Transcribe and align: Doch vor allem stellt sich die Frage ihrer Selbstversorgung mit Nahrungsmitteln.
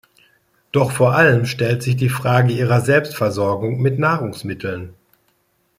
Doch 0.71 0.89
vor 0.91 1.13
allem 1.15 1.45
stellt 1.45 1.83
sich 1.83 1.95
die 1.95 2.09
Frage 2.09 2.51
ihrer 2.53 2.81
Selbstversorgung 2.81 3.79
mit 3.79 3.99
Nahrungsmitteln. 3.99 4.95